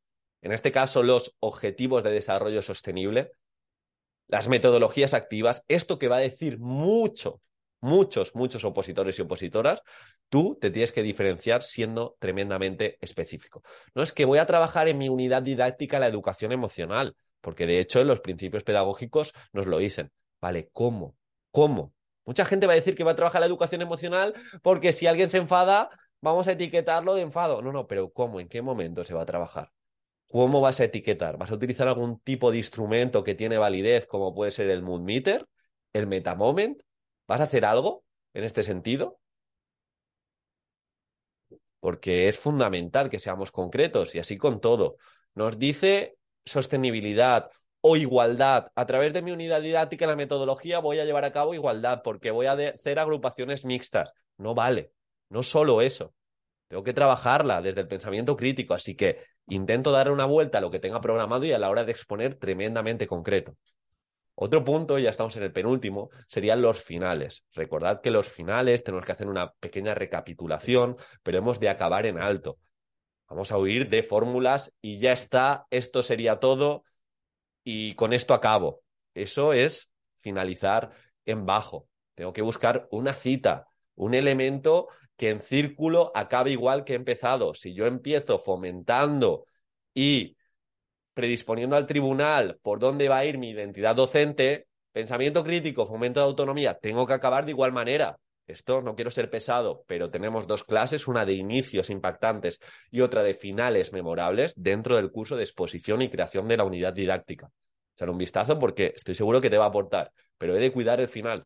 En 0.40 0.52
este 0.52 0.70
caso, 0.70 1.02
los 1.02 1.36
objetivos 1.40 2.04
de 2.04 2.10
desarrollo 2.10 2.62
sostenible, 2.62 3.32
las 4.28 4.48
metodologías 4.48 5.14
activas, 5.14 5.64
esto 5.68 5.98
que 5.98 6.08
va 6.08 6.16
a 6.16 6.20
decir 6.20 6.58
mucho, 6.58 7.40
muchos, 7.84 8.34
muchos 8.34 8.64
opositores 8.64 9.18
y 9.18 9.22
opositoras, 9.22 9.82
tú 10.30 10.56
te 10.58 10.70
tienes 10.70 10.90
que 10.90 11.02
diferenciar 11.02 11.62
siendo 11.62 12.16
tremendamente 12.18 12.96
específico. 13.02 13.62
No 13.94 14.02
es 14.02 14.12
que 14.12 14.24
voy 14.24 14.38
a 14.38 14.46
trabajar 14.46 14.88
en 14.88 14.96
mi 14.96 15.10
unidad 15.10 15.42
didáctica 15.42 15.98
la 15.98 16.06
educación 16.06 16.50
emocional, 16.50 17.14
porque 17.42 17.66
de 17.66 17.80
hecho 17.80 18.02
los 18.02 18.20
principios 18.20 18.64
pedagógicos 18.64 19.34
nos 19.52 19.66
lo 19.66 19.78
dicen. 19.78 20.10
Vale, 20.40 20.70
¿cómo? 20.72 21.14
¿Cómo? 21.50 21.92
Mucha 22.24 22.46
gente 22.46 22.66
va 22.66 22.72
a 22.72 22.76
decir 22.76 22.94
que 22.94 23.04
va 23.04 23.12
a 23.12 23.16
trabajar 23.16 23.40
la 23.40 23.46
educación 23.46 23.82
emocional 23.82 24.34
porque 24.62 24.94
si 24.94 25.06
alguien 25.06 25.28
se 25.28 25.36
enfada, 25.36 25.90
vamos 26.22 26.48
a 26.48 26.52
etiquetarlo 26.52 27.14
de 27.14 27.20
enfado. 27.20 27.60
No, 27.60 27.70
no, 27.70 27.86
pero 27.86 28.10
¿cómo? 28.10 28.40
¿En 28.40 28.48
qué 28.48 28.62
momento 28.62 29.04
se 29.04 29.12
va 29.12 29.22
a 29.22 29.26
trabajar? 29.26 29.70
¿Cómo 30.26 30.62
vas 30.62 30.80
a 30.80 30.84
etiquetar? 30.84 31.36
¿Vas 31.36 31.50
a 31.50 31.54
utilizar 31.54 31.86
algún 31.86 32.18
tipo 32.20 32.50
de 32.50 32.56
instrumento 32.58 33.22
que 33.22 33.34
tiene 33.34 33.58
validez, 33.58 34.06
como 34.06 34.34
puede 34.34 34.52
ser 34.52 34.70
el 34.70 34.82
mood 34.82 35.02
meter, 35.02 35.46
el 35.92 36.06
metamoment? 36.06 36.82
¿Vas 37.26 37.40
a 37.40 37.44
hacer 37.44 37.64
algo 37.64 38.04
en 38.34 38.44
este 38.44 38.62
sentido? 38.62 39.18
Porque 41.80 42.28
es 42.28 42.38
fundamental 42.38 43.10
que 43.10 43.18
seamos 43.18 43.50
concretos 43.50 44.14
y 44.14 44.18
así 44.18 44.38
con 44.38 44.60
todo. 44.60 44.96
Nos 45.34 45.58
dice 45.58 46.16
sostenibilidad 46.44 47.50
o 47.80 47.96
igualdad. 47.96 48.68
A 48.74 48.86
través 48.86 49.12
de 49.12 49.22
mi 49.22 49.32
unidad 49.32 49.60
didáctica 49.60 50.06
la 50.06 50.16
metodología 50.16 50.78
voy 50.78 50.98
a 50.98 51.04
llevar 51.04 51.24
a 51.24 51.32
cabo 51.32 51.54
igualdad 51.54 52.00
porque 52.02 52.30
voy 52.30 52.46
a 52.46 52.52
hacer 52.52 52.98
agrupaciones 52.98 53.64
mixtas. 53.64 54.14
No 54.38 54.54
vale, 54.54 54.92
no 55.28 55.42
solo 55.42 55.82
eso. 55.82 56.14
Tengo 56.68 56.82
que 56.82 56.94
trabajarla 56.94 57.60
desde 57.60 57.82
el 57.82 57.88
pensamiento 57.88 58.36
crítico, 58.36 58.74
así 58.74 58.96
que 58.96 59.18
intento 59.48 59.92
dar 59.92 60.10
una 60.10 60.24
vuelta 60.24 60.58
a 60.58 60.60
lo 60.62 60.70
que 60.70 60.78
tenga 60.78 61.00
programado 61.00 61.44
y 61.44 61.52
a 61.52 61.58
la 61.58 61.68
hora 61.68 61.84
de 61.84 61.92
exponer 61.92 62.36
tremendamente 62.36 63.06
concreto. 63.06 63.56
Otro 64.36 64.64
punto, 64.64 64.98
ya 64.98 65.10
estamos 65.10 65.36
en 65.36 65.44
el 65.44 65.52
penúltimo, 65.52 66.10
serían 66.26 66.60
los 66.60 66.82
finales. 66.82 67.44
Recordad 67.52 68.00
que 68.00 68.10
los 68.10 68.28
finales 68.28 68.82
tenemos 68.82 69.06
que 69.06 69.12
hacer 69.12 69.28
una 69.28 69.52
pequeña 69.52 69.94
recapitulación, 69.94 70.96
pero 71.22 71.38
hemos 71.38 71.60
de 71.60 71.68
acabar 71.68 72.04
en 72.06 72.18
alto. 72.18 72.58
Vamos 73.28 73.52
a 73.52 73.58
huir 73.58 73.88
de 73.88 74.02
fórmulas 74.02 74.76
y 74.80 74.98
ya 74.98 75.12
está, 75.12 75.66
esto 75.70 76.02
sería 76.02 76.40
todo 76.40 76.84
y 77.62 77.94
con 77.94 78.12
esto 78.12 78.34
acabo. 78.34 78.82
Eso 79.14 79.52
es 79.52 79.90
finalizar 80.16 80.90
en 81.24 81.46
bajo. 81.46 81.88
Tengo 82.14 82.32
que 82.32 82.42
buscar 82.42 82.88
una 82.90 83.12
cita, 83.12 83.68
un 83.94 84.14
elemento 84.14 84.88
que 85.16 85.30
en 85.30 85.40
círculo 85.40 86.10
acabe 86.14 86.50
igual 86.50 86.84
que 86.84 86.94
he 86.94 86.96
empezado. 86.96 87.54
Si 87.54 87.72
yo 87.72 87.86
empiezo 87.86 88.38
fomentando 88.38 89.46
y 89.94 90.33
predisponiendo 91.14 91.76
al 91.76 91.86
tribunal 91.86 92.58
por 92.62 92.78
dónde 92.78 93.08
va 93.08 93.18
a 93.18 93.24
ir 93.24 93.38
mi 93.38 93.50
identidad 93.50 93.94
docente, 93.94 94.66
pensamiento 94.92 95.42
crítico, 95.42 95.86
fomento 95.86 96.20
de 96.20 96.26
autonomía, 96.26 96.78
tengo 96.78 97.06
que 97.06 97.14
acabar 97.14 97.44
de 97.44 97.52
igual 97.52 97.72
manera. 97.72 98.18
Esto 98.46 98.82
no 98.82 98.94
quiero 98.94 99.10
ser 99.10 99.30
pesado, 99.30 99.84
pero 99.86 100.10
tenemos 100.10 100.46
dos 100.46 100.64
clases, 100.64 101.08
una 101.08 101.24
de 101.24 101.32
inicios 101.32 101.88
impactantes 101.88 102.60
y 102.90 103.00
otra 103.00 103.22
de 103.22 103.32
finales 103.32 103.92
memorables 103.92 104.52
dentro 104.56 104.96
del 104.96 105.10
curso 105.10 105.36
de 105.36 105.44
exposición 105.44 106.02
y 106.02 106.10
creación 106.10 106.46
de 106.46 106.58
la 106.58 106.64
unidad 106.64 106.92
didáctica. 106.92 107.50
Echar 107.94 108.10
un 108.10 108.18
vistazo 108.18 108.58
porque 108.58 108.92
estoy 108.94 109.14
seguro 109.14 109.40
que 109.40 109.48
te 109.48 109.56
va 109.56 109.64
a 109.64 109.68
aportar, 109.68 110.12
pero 110.36 110.54
he 110.54 110.60
de 110.60 110.72
cuidar 110.72 111.00
el 111.00 111.08
final. 111.08 111.44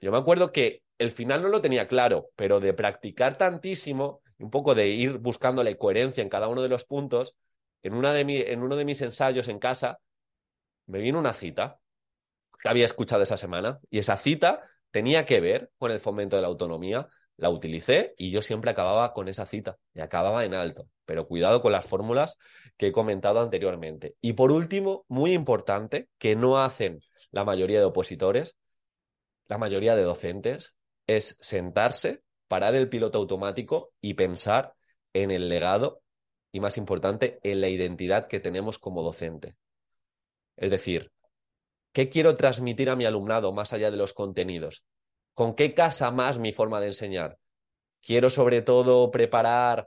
Yo 0.00 0.12
me 0.12 0.18
acuerdo 0.18 0.52
que 0.52 0.82
el 0.98 1.10
final 1.10 1.40
no 1.40 1.48
lo 1.48 1.62
tenía 1.62 1.88
claro, 1.88 2.28
pero 2.36 2.60
de 2.60 2.74
practicar 2.74 3.38
tantísimo, 3.38 4.20
un 4.38 4.50
poco 4.50 4.74
de 4.74 4.88
ir 4.88 5.18
buscando 5.18 5.64
la 5.64 5.74
coherencia 5.76 6.22
en 6.22 6.28
cada 6.28 6.48
uno 6.48 6.62
de 6.62 6.68
los 6.68 6.84
puntos, 6.84 7.36
en, 7.84 7.94
uno 8.62 8.76
de 8.76 8.84
mis 8.84 9.00
ensayos 9.02 9.46
en 9.48 9.58
casa, 9.58 10.00
me 10.86 11.00
vino 11.00 11.18
una 11.18 11.34
cita 11.34 11.78
que 12.58 12.68
había 12.68 12.86
escuchado 12.86 13.22
esa 13.22 13.36
semana 13.36 13.78
y 13.90 13.98
esa 13.98 14.16
cita 14.16 14.64
tenía 14.90 15.26
que 15.26 15.40
ver 15.40 15.70
con 15.76 15.90
el 15.90 16.00
fomento 16.00 16.36
de 16.36 16.42
la 16.42 16.48
autonomía, 16.48 17.08
la 17.36 17.50
utilicé 17.50 18.14
y 18.16 18.30
yo 18.30 18.40
siempre 18.40 18.70
acababa 18.70 19.12
con 19.12 19.28
esa 19.28 19.44
cita 19.44 19.76
y 19.92 20.00
acababa 20.00 20.44
en 20.44 20.54
alto. 20.54 20.88
Pero 21.04 21.28
cuidado 21.28 21.60
con 21.60 21.72
las 21.72 21.84
fórmulas 21.84 22.38
que 22.78 22.86
he 22.86 22.92
comentado 22.92 23.40
anteriormente. 23.40 24.14
Y 24.22 24.32
por 24.32 24.50
último, 24.50 25.04
muy 25.08 25.34
importante, 25.34 26.08
que 26.16 26.36
no 26.36 26.58
hacen 26.58 27.00
la 27.32 27.44
mayoría 27.44 27.80
de 27.80 27.84
opositores, 27.84 28.56
la 29.46 29.58
mayoría 29.58 29.94
de 29.94 30.04
docentes, 30.04 30.74
es 31.06 31.36
sentarse, 31.40 32.22
parar 32.48 32.74
el 32.74 32.88
piloto 32.88 33.18
automático 33.18 33.92
y 34.00 34.14
pensar 34.14 34.74
en 35.12 35.30
el 35.30 35.50
legado 35.50 36.03
y, 36.54 36.60
más 36.60 36.78
importante, 36.78 37.38
en 37.42 37.60
la 37.60 37.68
identidad 37.68 38.26
que 38.28 38.40
tenemos 38.40 38.78
como 38.78 39.02
docente. 39.02 39.56
Es 40.56 40.70
decir, 40.70 41.10
¿Qué 41.94 42.08
quiero 42.08 42.36
transmitir 42.36 42.90
a 42.90 42.96
mi 42.96 43.04
alumnado 43.04 43.52
más 43.52 43.72
allá 43.72 43.88
de 43.92 43.96
los 43.96 44.14
contenidos? 44.14 44.82
¿Con 45.32 45.54
qué 45.54 45.74
casa 45.74 46.10
más 46.10 46.40
mi 46.40 46.52
forma 46.52 46.80
de 46.80 46.88
enseñar? 46.88 47.38
Quiero 48.02 48.30
sobre 48.30 48.62
todo 48.62 49.12
preparar 49.12 49.86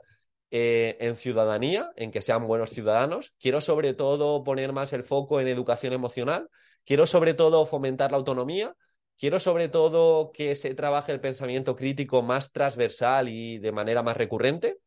eh, 0.50 0.96
en 1.00 1.16
ciudadanía, 1.16 1.90
en 1.96 2.10
que 2.10 2.22
sean 2.22 2.46
buenos 2.46 2.70
ciudadanos. 2.70 3.34
Quiero 3.38 3.60
sobre 3.60 3.92
todo 3.92 4.42
poner 4.42 4.72
más 4.72 4.94
el 4.94 5.02
foco 5.02 5.38
en 5.38 5.48
educación 5.48 5.92
emocional. 5.92 6.48
Quiero 6.82 7.04
sobre 7.04 7.34
todo 7.34 7.66
fomentar 7.66 8.10
la 8.10 8.16
autonomía. 8.16 8.74
Quiero 9.18 9.38
sobre 9.38 9.68
todo 9.68 10.32
que 10.32 10.54
se 10.54 10.74
trabaje 10.74 11.12
el 11.12 11.20
pensamiento 11.20 11.76
crítico 11.76 12.22
más 12.22 12.52
transversal 12.52 13.28
y 13.28 13.58
de 13.58 13.70
manera 13.70 14.02
más 14.02 14.16
recurrente. 14.16 14.78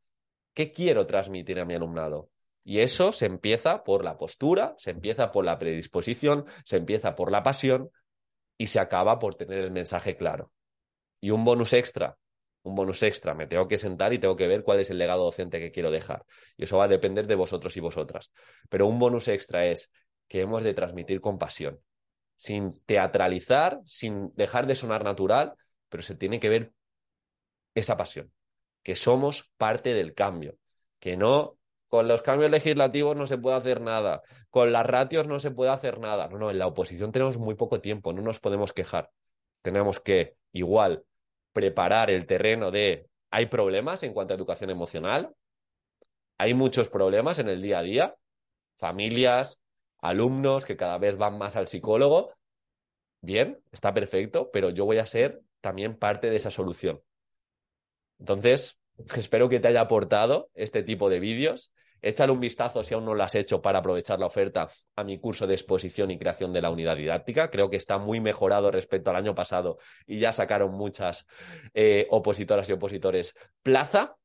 ¿Qué 0.54 0.72
quiero 0.72 1.06
transmitir 1.06 1.60
a 1.60 1.66
mi 1.66 1.76
alumnado? 1.76 2.30
Y 2.64 2.80
eso 2.80 3.12
se 3.12 3.26
empieza 3.26 3.84
por 3.84 4.04
la 4.04 4.18
postura, 4.18 4.76
se 4.78 4.92
empieza 4.92 5.32
por 5.32 5.46
la 5.46 5.58
predisposición, 5.58 6.46
se 6.66 6.78
empieza 6.78 7.16
por 7.16 7.32
la 7.32 7.42
pasión 7.42 7.90
y 8.58 8.68
se 8.68 8.80
acaba 8.80 9.18
por 9.18 9.36
tener 9.36 9.60
el 9.60 9.72
mensaje 9.72 10.16
claro. 10.16 10.52
Y 11.20 11.32
un 11.32 11.44
bonus 11.44 11.74
extra, 11.74 12.18
un 12.64 12.76
bonus 12.76 13.02
extra, 13.02 13.34
me 13.34 13.48
tengo 13.48 13.68
que 13.68 13.78
sentar 13.78 14.14
y 14.14 14.20
tengo 14.20 14.36
que 14.36 14.48
ver 14.48 14.64
cuál 14.64 14.80
es 14.80 14.90
el 14.90 15.00
legado 15.00 15.24
docente 15.24 15.60
que 15.60 15.72
quiero 15.72 15.90
dejar. 15.90 16.26
Y 16.58 16.66
eso 16.66 16.78
va 16.78 16.86
a 16.86 16.90
depender 16.90 17.26
de 17.26 17.36
vosotros 17.36 17.76
y 17.78 17.80
vosotras. 17.80 18.32
Pero 18.70 18.86
un 18.88 19.00
bonus 19.00 19.28
extra 19.28 19.66
es 19.66 19.92
que 20.28 20.42
hemos 20.42 20.64
de 20.64 20.74
transmitir 20.74 21.22
con 21.22 21.40
pasión, 21.40 21.80
sin 22.38 22.74
teatralizar, 22.86 23.80
sin 23.86 24.34
dejar 24.36 24.68
de 24.68 24.76
sonar 24.76 25.04
natural, 25.04 25.54
pero 25.90 26.04
se 26.04 26.16
tiene 26.16 26.40
que 26.40 26.50
ver 26.50 26.72
esa 27.74 27.98
pasión, 27.98 28.32
que 28.84 28.96
somos 28.96 29.52
parte 29.58 29.94
del 29.94 30.14
cambio, 30.14 30.58
que 31.00 31.18
no 31.18 31.58
con 31.88 32.08
los 32.08 32.22
cambios 32.22 32.50
legislativos 32.50 33.18
no 33.18 33.28
se 33.28 33.38
puede 33.38 33.58
hacer 33.58 33.82
nada. 33.82 34.22
Con 34.50 34.72
las 34.72 34.86
ratios 34.86 35.28
no 35.28 35.40
se 35.40 35.52
puede 35.52 35.72
hacer 35.72 36.00
nada. 36.00 36.30
No, 36.30 36.38
no, 36.38 36.50
en 36.50 36.58
la 36.58 36.68
oposición 36.68 37.12
tenemos 37.12 37.38
muy 37.38 37.56
poco 37.56 37.82
tiempo, 37.82 38.14
no 38.14 38.22
nos 38.22 38.40
podemos 38.40 38.72
quejar. 38.72 39.12
Tenemos 39.62 40.00
que, 40.00 40.38
igual, 40.54 41.04
preparar 41.52 42.10
el 42.10 42.26
terreno 42.26 42.72
de 42.72 43.10
hay 43.30 43.48
problemas 43.48 44.04
en 44.04 44.14
cuanto 44.14 44.34
a 44.34 44.38
educación 44.38 44.70
emocional, 44.70 45.36
hay 46.38 46.54
muchos 46.54 46.90
problemas 46.90 47.40
en 47.40 47.50
el 47.50 47.62
día 47.62 47.80
a 47.80 47.84
día, 47.84 48.16
familias, 48.78 49.62
alumnos 50.00 50.66
que 50.66 50.78
cada 50.78 50.98
vez 50.98 51.18
van 51.18 51.38
más 51.38 51.56
al 51.56 51.68
psicólogo. 51.68 52.34
Bien, 53.22 53.62
está 53.72 53.94
perfecto, 53.94 54.50
pero 54.52 54.70
yo 54.70 54.86
voy 54.86 54.98
a 54.98 55.08
ser 55.08 55.42
también 55.62 55.98
parte 55.98 56.30
de 56.30 56.38
esa 56.38 56.50
solución. 56.50 57.02
Entonces, 58.22 58.80
espero 59.18 59.50
que 59.50 59.60
te 59.60 59.68
haya 59.68 59.82
aportado 59.82 60.50
este 60.54 60.82
tipo 60.82 61.10
de 61.10 61.20
vídeos 61.20 61.74
Échale 62.02 62.32
un 62.32 62.40
vistazo 62.40 62.82
si 62.82 62.96
aún 62.96 63.06
no 63.06 63.14
lo 63.14 63.24
has 63.24 63.36
hecho 63.36 63.62
para 63.62 63.80
aprovechar 63.80 64.20
la 64.20 64.26
oferta 64.26 64.70
a 64.96 65.04
mi 65.04 65.20
curso 65.20 65.46
de 65.46 65.54
exposición 65.54 66.10
y 66.10 66.18
creación 66.18 66.52
de 66.52 66.62
la 66.62 66.72
unidad 66.72 66.98
didáctica. 66.98 67.52
Creo 67.52 67.70
que 67.70 67.78
está 67.78 68.00
muy 68.00 68.20
mejorado 68.20 68.72
respecto 68.72 69.12
al 69.12 69.18
año 69.18 69.36
pasado 69.36 69.78
y 70.08 70.18
ya 70.18 70.34
sacaron 70.34 70.74
muchas 70.74 71.28
eh, 71.76 72.08
opositoras 72.10 72.68
y 72.70 72.74
opositores 72.74 73.36
plaza. 73.62 74.18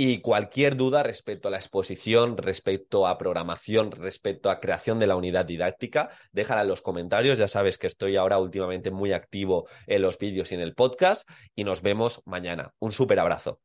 Y 0.00 0.20
cualquier 0.20 0.76
duda 0.76 1.02
respecto 1.02 1.48
a 1.48 1.50
la 1.50 1.56
exposición, 1.56 2.36
respecto 2.36 3.08
a 3.08 3.18
programación, 3.18 3.90
respecto 3.90 4.48
a 4.48 4.60
creación 4.60 5.00
de 5.00 5.08
la 5.08 5.16
unidad 5.16 5.44
didáctica, 5.44 6.10
déjala 6.30 6.62
en 6.62 6.68
los 6.68 6.82
comentarios. 6.82 7.36
Ya 7.36 7.48
sabes 7.48 7.78
que 7.78 7.88
estoy 7.88 8.14
ahora 8.14 8.38
últimamente 8.38 8.92
muy 8.92 9.10
activo 9.12 9.66
en 9.88 10.02
los 10.02 10.16
vídeos 10.16 10.52
y 10.52 10.54
en 10.54 10.60
el 10.60 10.76
podcast. 10.76 11.28
Y 11.56 11.64
nos 11.64 11.82
vemos 11.82 12.22
mañana. 12.26 12.74
Un 12.78 12.92
súper 12.92 13.18
abrazo. 13.18 13.58